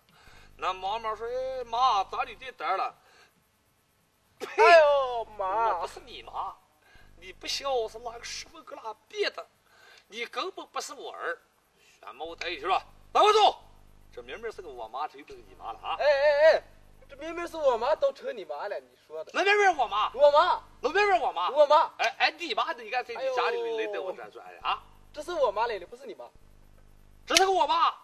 [0.55, 1.25] 那妈妈说
[1.57, 2.95] ：“哎妈，咋你这单了？”
[4.45, 5.79] 哎呦妈！
[5.79, 6.55] 我不是你妈。
[7.19, 9.43] 你不孝是哪个师傅给哪变的？
[10.09, 11.41] 你根本不是我儿。
[11.99, 12.79] 薛某他一说
[13.11, 13.63] ：“打我走！
[14.13, 16.63] 这明明是个我妈，这又不是你妈了啊！”哎哎哎，
[17.07, 19.31] 这明明是我妈，都成你妈了，你说的？
[19.33, 21.93] 那明明我妈，我妈，那明明我妈，我妈。
[21.97, 24.83] 哎哎，你妈你看在你家里来带我转转的啊？
[25.13, 26.25] 这是我妈来的，不是你妈。
[27.25, 27.87] 这是个我妈。
[27.87, 27.95] 啊，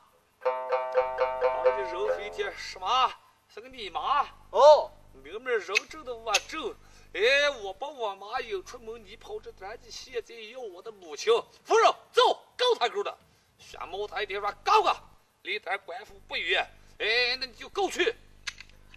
[1.63, 3.11] 这人飞天什么？
[3.47, 4.25] 是个你妈？
[4.51, 4.91] 哦，
[5.23, 6.75] 明明人正的我正。
[7.13, 11.33] 哎，我把我妈引出门，你跑这咱你现在要我的母亲
[11.65, 12.21] 夫人，走，
[12.55, 13.17] 告他狗的！
[13.57, 14.95] 薛某他一听说告个，
[15.41, 16.65] 离咱官府不远，
[16.99, 18.15] 哎，那你就告去。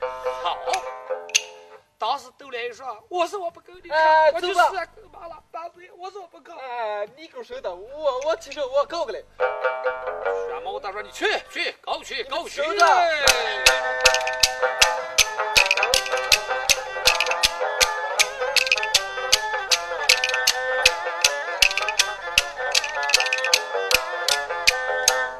[0.00, 0.58] 好，
[1.98, 4.60] 当时都来说，我说我不够，你哎，我就是够
[5.12, 6.52] 麻了，大嘴，我说我不够。
[6.54, 9.24] 哎，你够手的，我我其实我搞个嘞。
[10.48, 12.62] 玄猫大说你去去，搞去搞去。
[12.62, 12.84] 收着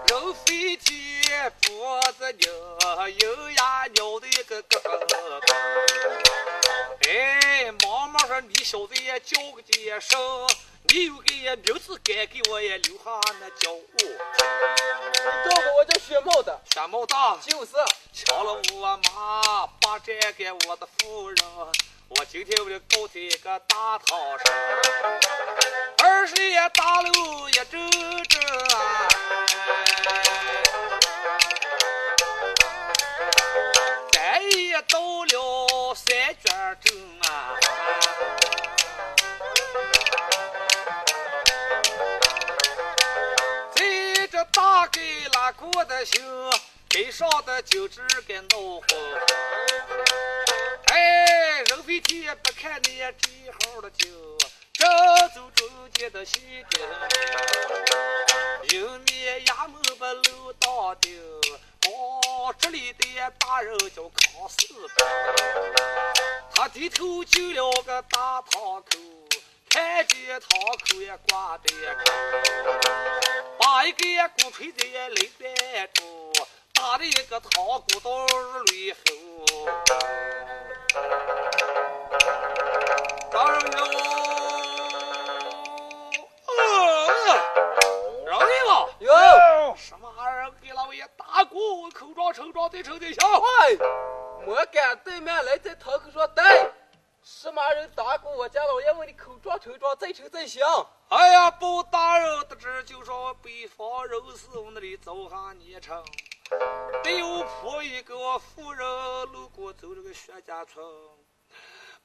[0.09, 2.53] 肉飞天，脖子扭，
[3.09, 3.84] 有呀
[8.65, 10.19] 小子也叫个一声，
[10.89, 13.85] 你有个名字该给我也留下那叫我。
[13.99, 14.09] 你
[15.45, 17.73] 找个我叫薛茂的，玄毛大，就是。
[18.15, 21.37] 抢了我妈，霸占给我的夫人。
[22.09, 24.55] 我今天我就搞这个大堂上，
[26.03, 27.77] 二十也大路也走
[28.31, 28.41] 着。
[34.11, 37.59] 咱也到了三卷镇啊！
[44.55, 45.01] 在这大街
[45.33, 46.23] 拉过的行，
[46.89, 48.85] 背上的就只给恼火。
[50.93, 54.07] 哎，人飞天不看你这号的酒，
[54.75, 54.89] 正
[55.35, 56.81] 走中间的西京，
[58.79, 61.21] 迎面衙门不漏当丁。
[61.89, 65.05] 哦，这里的大人叫康四宝，
[66.55, 68.87] 他低头就了个大堂口，
[69.75, 71.65] 看见堂口也挂的
[72.05, 72.13] 高。
[73.59, 76.33] 把一个鼓槌子也擂在住，
[76.73, 78.25] 打的一个堂鼓到
[78.67, 78.99] 里后。
[83.33, 83.79] 大人哟，
[86.47, 86.63] 嗯，
[88.27, 88.71] 让你吧。
[89.01, 90.53] 哟，什么玩意儿？
[90.63, 93.29] 给老爷打鼓，口撞手撞，对称对响。
[93.29, 93.77] 喂，
[94.47, 96.45] 莫敢对面来在堂口说对。
[97.27, 100.63] 什么人打过我家老爷问你口撞头撞，再称再响。
[101.09, 106.05] 哎呀，包大人得知，就说北方人士我那里走下年城，
[107.03, 108.87] 得有婆一个妇人
[109.33, 110.85] 路过走这个薛家村，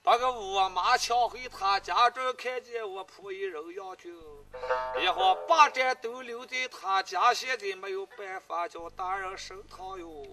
[0.02, 4.10] 把个我妈抢回他家中，看见我婆姨人要酒，
[5.02, 10.24] 也好把这都留在他家，现在没有办法叫大人升堂哟。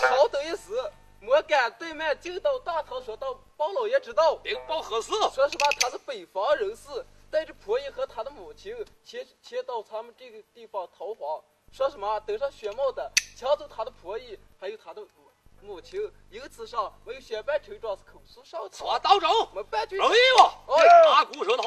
[0.00, 0.72] 稍等一时，
[1.24, 5.12] 莫敢对面进到大堂说道：“包老爷知道，禀报何事？
[5.32, 15.00] 说实话他是北方人士，带着婆姨和他的母亲前前到咱们这个地方逃荒，说什么登上雪帽的，抢走他的婆姨，还有他的
[15.60, 20.58] 母亲，因此上没有宣办陈庄是口述上说堂，道中，没半句容易吧？
[20.66, 20.74] 哎
[21.08, 21.64] 打鼓手堂。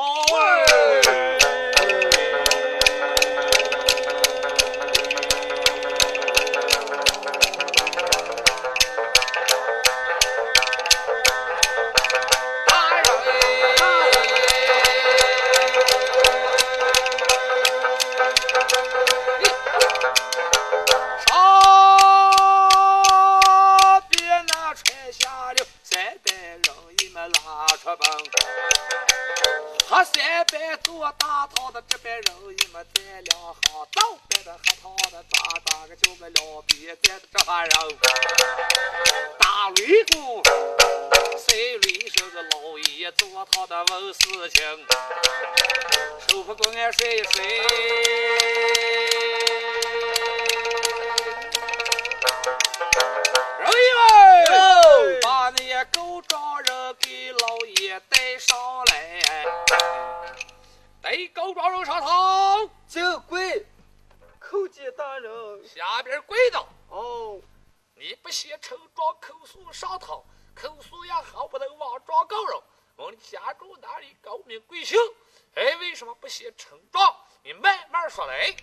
[76.26, 77.16] 不写陈状？
[77.44, 78.56] 你慢慢说来。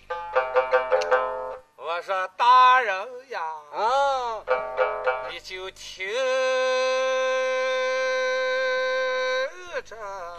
[1.77, 3.41] 我说大人呀，
[3.71, 4.43] 啊，
[5.31, 6.05] 你就听
[9.85, 10.32] 着。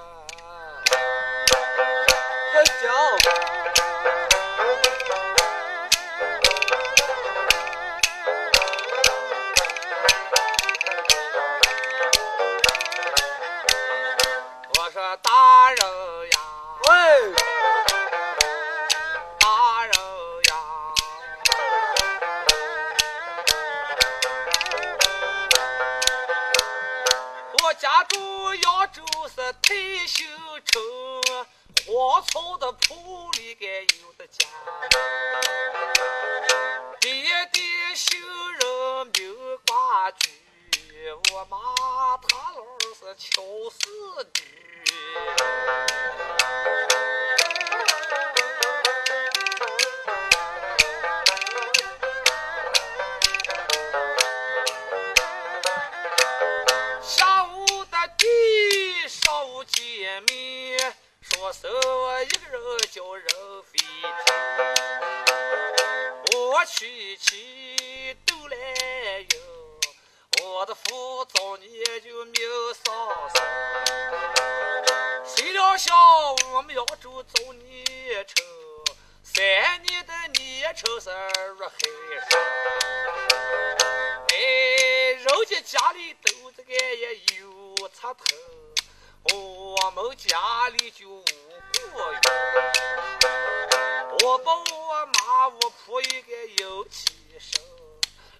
[97.14, 97.62] 有起身，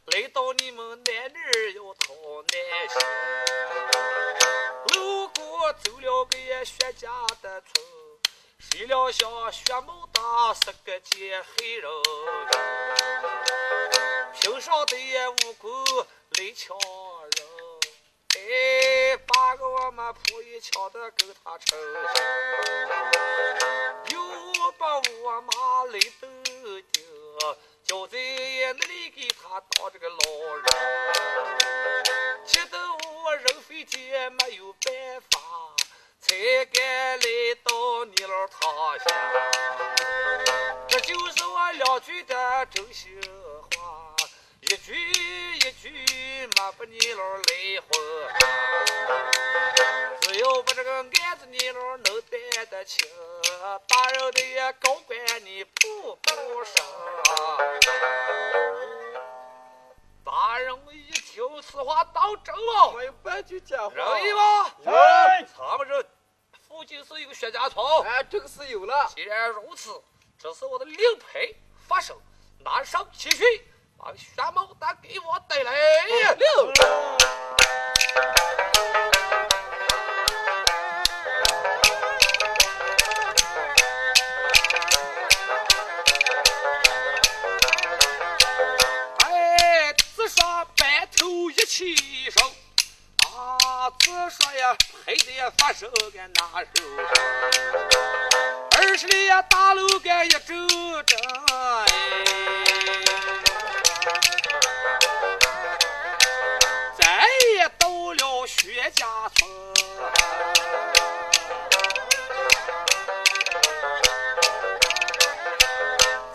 [0.07, 2.13] 来到你们那儿要讨
[2.51, 2.55] 难
[2.89, 2.99] 行。
[4.95, 7.09] 路过走了个薛家
[7.41, 7.73] 的村，
[8.59, 11.91] 谁料想薛某大是个贱黑人，
[14.41, 14.97] 平上的
[15.31, 15.69] 无辜
[16.31, 16.77] 来抢
[17.37, 17.47] 人，
[18.37, 21.77] 哎，把个我们婆姨抢的跟他抽
[24.11, 24.19] 又
[24.79, 27.03] 把我妈累得丢，
[27.95, 30.17] 就在那里给他当这个老
[30.57, 30.65] 人，
[32.45, 35.39] 气得我人飞天没有办法，
[36.21, 36.35] 才
[36.73, 36.83] 敢
[37.21, 37.25] 来
[37.63, 39.07] 到你老他乡。
[40.89, 43.17] 这就是我两句的真心
[43.77, 44.04] 话，
[44.75, 47.89] 一句一句没把你老来混。
[50.21, 53.07] 只要把这个案子你老能担得清，
[53.87, 56.85] 大人的也高官你不不升。
[60.25, 63.95] 大人一听此话当真了，没有半句假话。
[63.95, 64.75] 容易吗？
[64.87, 66.05] 哎咱们这
[66.67, 69.09] 附近是一个薛家村，哎，这个是有了。
[69.15, 70.03] 既然如此，
[70.37, 71.49] 这是我的令牌
[71.87, 72.17] 发生，
[72.65, 73.47] 拿上七旬，
[74.05, 75.73] 啊瞎猫他给我带来
[76.35, 76.73] 溜
[89.21, 92.14] 哎只说白头一起。
[94.37, 95.99] 说白头一起身，啊，只说呀，发生个
[96.35, 97.07] 那时候，
[98.73, 100.39] 二十里呀大路个一周
[101.07, 101.17] 正，
[106.99, 109.07] 再也到了薛家
[109.37, 109.49] 村。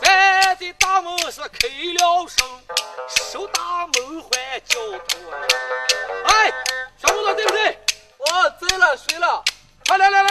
[0.02, 2.64] 咱的大门是开了声，
[3.10, 3.79] 手打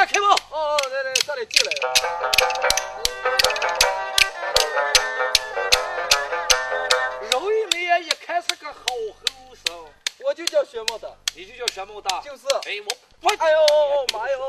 [0.09, 0.31] 开门！
[0.31, 1.71] 哦哦，来来，这里进来。
[7.31, 9.85] 肉一妹一看是个好后生，
[10.25, 12.23] 我就叫薛茂的，你就叫薛梦大。
[12.23, 12.47] 就是。
[12.65, 12.97] 哎，我。
[13.21, 14.48] 哎呦妈哟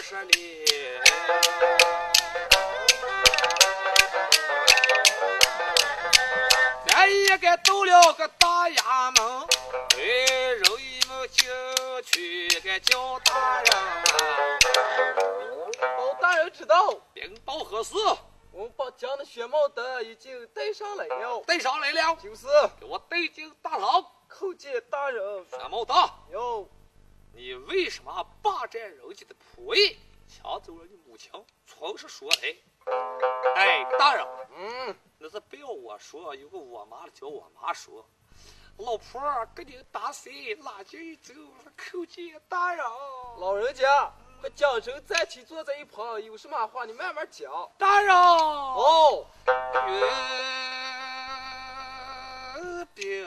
[0.00, 0.64] 十里。
[6.86, 9.46] 咱也该到了个大衙门，
[9.96, 9.98] 哎，
[10.52, 11.48] 人一们进
[12.04, 14.02] 去该叫大人啊。
[15.96, 17.94] 包大人知道，禀报何事？
[18.52, 21.42] 我们把将那薛茂德已经带上来了。
[21.46, 22.46] 带上来了，就是，
[22.78, 24.04] 给我带进大牢。
[24.28, 25.46] 叩见大人。
[25.50, 25.94] 薛茂德，
[26.32, 26.68] 哟，
[27.32, 29.96] 你为什么霸占人家的仆役，
[30.28, 31.30] 抢走了你母亲？
[31.66, 32.54] 从实说来。
[33.54, 34.26] 哎，大人，
[34.56, 38.04] 嗯，那是不要我说，有个我妈的叫我妈说。
[38.78, 41.34] 老婆儿给你打水，拉进走，
[41.76, 42.84] 叩见大人。
[43.38, 44.10] 老人家，
[44.40, 47.70] 快将身站起，坐在一旁，有什么话你慢慢讲。
[47.78, 49.26] 大人，哦，
[52.66, 53.26] 月饼。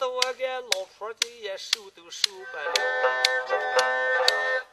[0.00, 2.72] 的我个老婆子也受都受不了。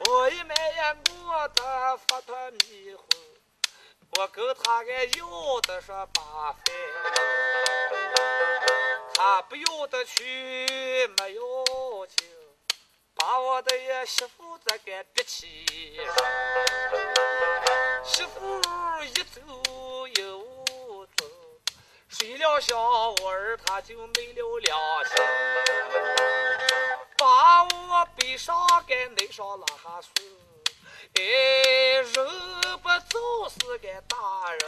[0.08, 3.02] 我一埋怨我的发团迷糊，
[4.16, 6.74] 我跟他个要的说八分，
[9.14, 12.26] 他不要的去没要紧，
[13.14, 15.66] 把我的呀媳妇这个憋气，
[18.02, 18.62] 媳妇
[19.04, 19.42] 一走
[20.22, 20.57] 有，
[22.08, 25.14] 睡了觉我儿他就没了良心。
[27.18, 28.56] 把我背上
[28.86, 30.24] 给内上拉下水，
[31.16, 31.22] 哎，
[32.00, 32.14] 人
[32.78, 34.16] 不走是个大
[34.52, 34.60] 人，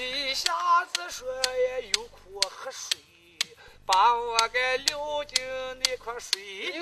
[0.00, 2.98] 一下子说也有苦喝水，
[3.84, 5.44] 把我给撂进
[5.84, 6.80] 那块水里。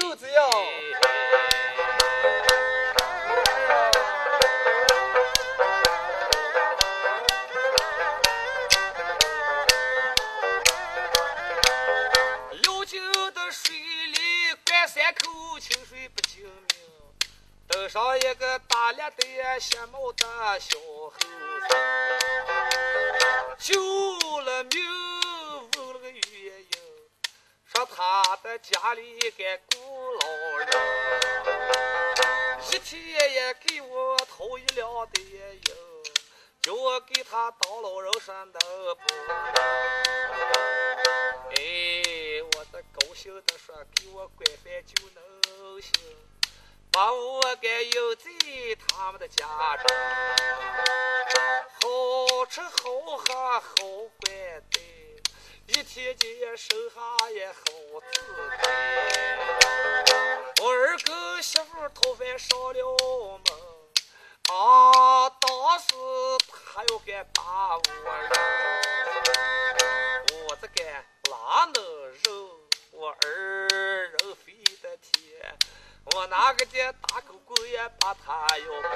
[14.95, 16.55] 三口清水不清明，
[17.66, 20.24] 登上一个大脸的显毛的
[20.61, 21.74] 小猴子，
[23.59, 23.74] 救
[24.42, 24.80] 了命，
[25.76, 26.70] 问了个原因，
[27.64, 30.28] 说他的家里个孤老
[30.59, 30.68] 人，
[32.70, 35.61] 一天也给我掏一两的银，
[36.62, 38.61] 叫我给他当老人山的
[38.95, 39.34] 不能？
[39.34, 40.74] 哎，我
[43.25, 45.91] 这高兴的说，给我管饭就能行，
[46.93, 48.27] 把我给邮在
[48.87, 49.47] 他们的家
[49.79, 49.97] 中，
[51.81, 52.68] 好吃好
[53.16, 53.62] 喝好
[54.20, 54.79] 管待，
[55.68, 57.62] 一天天生下也好
[58.12, 58.20] 自
[58.62, 59.39] 在。
[60.62, 63.55] 我儿跟媳妇讨饭上了门，
[64.55, 65.95] 啊，当时
[66.75, 67.83] 他要该把我
[76.75, 78.89] 的大狗狗也把他要掰。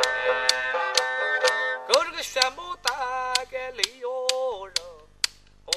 [1.86, 4.08] 跟这个薛茂大个雷要
[4.66, 4.74] 人，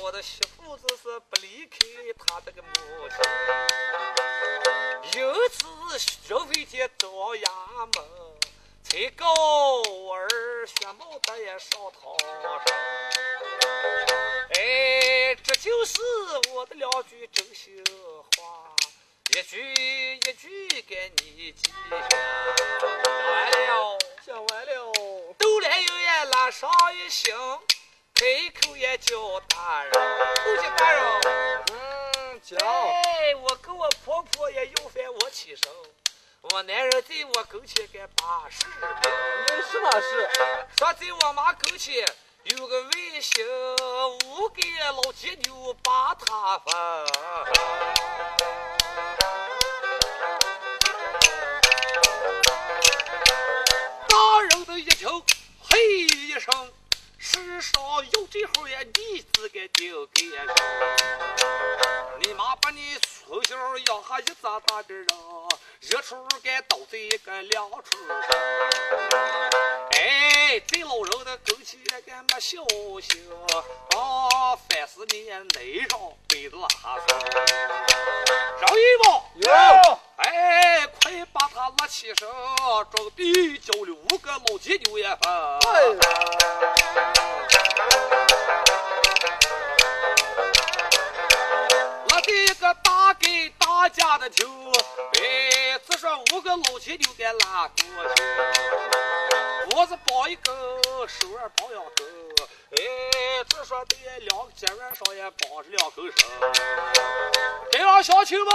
[0.02, 1.78] 我的媳妇子是不离开
[2.18, 2.70] 他这个母
[3.10, 3.18] 亲。
[5.22, 5.68] 有次
[6.28, 8.04] 人飞天找衙门，
[8.84, 9.32] 才告
[10.14, 12.60] 儿薛茂大也上堂上。
[14.56, 16.02] 哎，这就是
[16.50, 17.84] 我的两句真心
[18.36, 18.71] 话，
[19.34, 19.62] 一句
[20.16, 22.18] 一句给你记下。
[22.82, 24.92] 完了，讲完了。
[25.38, 27.34] 斗来有也拉上一行，
[28.14, 28.26] 开
[28.62, 31.02] 口也叫大人，都叫大人。
[31.72, 32.58] 嗯，叫。
[32.58, 35.72] 哎，我跟我婆婆也要饭，我起身。
[36.42, 38.90] 我男人在我跟前给把事明。
[39.56, 40.30] 有什么事？
[40.78, 42.06] 说在我妈跟前
[42.44, 42.90] 有个外
[43.22, 43.42] 甥，
[44.26, 44.62] 误给
[44.94, 46.72] 老铁牛把他分。
[54.08, 55.08] 大人的一听，
[55.60, 56.72] 嘿一声，
[57.18, 57.82] 世上
[58.14, 60.48] 有这号呀，你自个就给人。
[62.20, 65.08] 你妈把你从小养下一咋大的人，
[65.82, 68.20] 一处给倒在一个两处上。
[69.92, 72.62] 哎，哎，这老人的枸杞也干没消
[73.00, 73.26] 息，
[73.96, 75.22] 啊，凡是你
[75.58, 75.98] 内上
[76.28, 77.18] 背着拉说，
[78.60, 79.50] 饶一吧，有，
[80.18, 82.28] 哎，快把他拉起身，
[82.94, 85.32] 准备交六个老鸡牛也分。
[85.32, 85.72] 哎，
[92.84, 94.48] 大给大家的听，
[95.14, 97.76] 哎，只说五个老鸡牛给拉过
[98.16, 98.24] 去，
[99.92, 100.56] 脖子包一根，
[101.06, 102.08] 手腕包两根，
[102.78, 102.82] 哎，
[103.50, 106.30] 只说的两个肩腕上也绑着两根绳。
[108.02, 108.52] 乡亲们，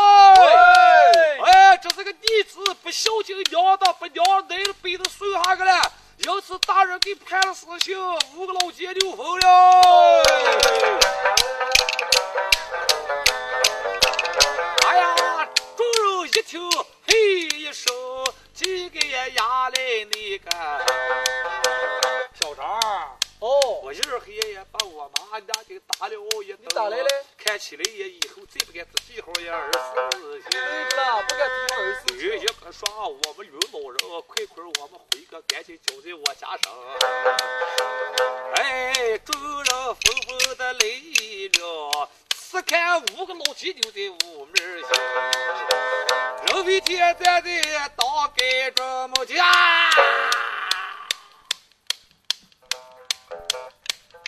[1.44, 5.92] 哎，这是个弟子不孝敬娘的，把娘奶了背着送下去了。
[6.18, 7.96] 因此，大人给判了死刑，
[8.34, 10.22] 五个老街溜疯了。
[14.86, 16.68] 哎呀，众人一听，
[17.06, 17.92] 嘿一声，
[18.54, 19.74] 几个也压来
[20.12, 20.50] 那个
[22.32, 22.64] 小张。
[23.40, 26.58] 哦，我一人黑也把我妈家给打了一顿。
[26.60, 27.08] 你咋来了？
[27.36, 29.72] 看起来也以后再不敢自己好也二十
[30.48, 30.60] 对
[30.96, 33.98] 了，不敢提二十有一个说我们刘老人，
[34.28, 36.72] 快快我们回个赶紧交在我家上。
[38.54, 40.78] 哎，众人纷纷的来
[41.58, 42.08] 了，
[42.56, 44.88] 只看五个老鸡牛在屋门前，
[46.46, 47.50] 人飞天站在
[47.94, 49.44] 当街这么家。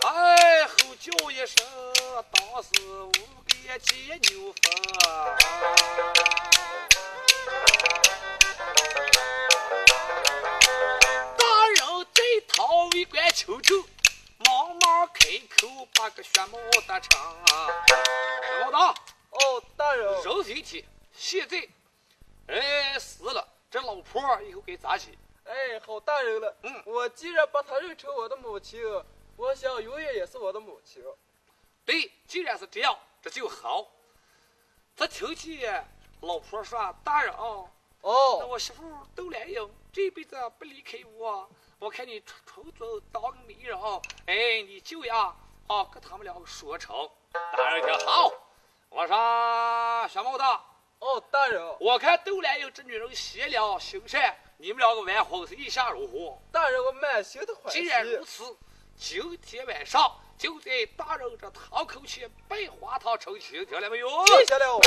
[0.04, 1.66] 哎，吼叫一声，
[2.30, 4.62] 当时五个鸡牛分。
[11.38, 11.80] 大人
[12.12, 13.97] 在堂为官求求，忙忙
[15.18, 17.20] 开口把个宣帽得成。
[18.60, 18.94] 老大，
[19.30, 21.68] 哦，大人，人飞天，现在，
[22.46, 25.18] 哎死了，这老婆儿以后该咋起？
[25.44, 26.56] 哎，好大人了。
[26.62, 28.80] 嗯我既然把她认成我的母亲，
[29.36, 31.02] 我想永远也是我的母亲。
[31.84, 33.86] 对，既然是这样，这就好。
[34.94, 35.86] 这听见
[36.20, 37.64] 老婆说：“大人啊，
[38.02, 38.82] 那哦，我媳妇
[39.14, 43.76] 窦兰英这辈子不离开我，我看你出出走当个媒人，
[44.26, 45.34] 哎，你就呀
[45.66, 48.32] 啊跟他们两个说成。”大人听好，
[48.88, 49.16] 我说
[50.08, 50.44] 小毛子，
[51.00, 56.38] 哦，大人，我看窦兰英这女人贤良行善，你们两个完婚是意下如何？
[56.52, 57.82] 大人，我满心的欢喜。
[57.82, 58.56] 既然如此，
[58.96, 64.08] 今天晚上就在大人这堂口前拜花堂成亲，听了没有？
[64.24, 64.80] 记下了。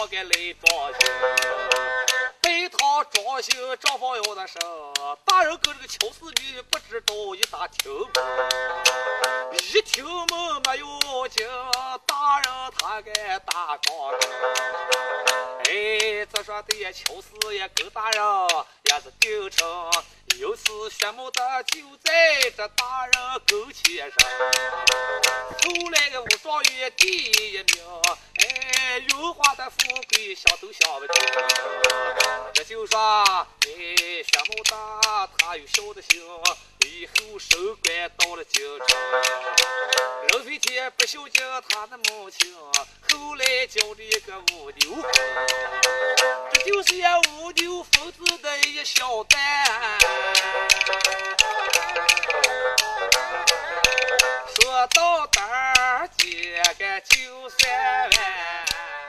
[0.00, 0.30] 也拜堂给来
[0.64, 0.98] 装修，
[2.40, 4.58] 拜堂装修正方要的生，
[5.26, 7.92] 大人跟这个乔四女不知道一打听，
[9.74, 11.46] 一听门没有进，
[12.06, 15.59] 大人他该打杠上。
[15.70, 18.20] 哎，这说的乔四也跟大人
[18.86, 19.68] 也是定成，
[20.40, 24.28] 由此宣布的就在这大人跟前上。
[25.62, 28.02] 后来的武状元第一名，
[28.40, 29.76] 哎，荣华的富
[30.12, 31.22] 贵想都想不清。
[32.52, 36.20] 这就说，哎，宣布的他有孝的心，
[36.84, 38.88] 以后升官到了京城。
[40.32, 42.52] 人飞天不孝敬他的母亲，
[43.08, 44.96] 后来交了一个五牛，
[46.52, 47.02] 这就是一
[47.38, 49.38] 五六分子的一小蛋。
[54.54, 57.70] 说到胆儿，结个九三
[58.10, 58.99] 万。